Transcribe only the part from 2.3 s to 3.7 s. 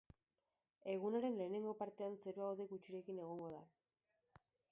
hodei gutxirekin egongo da.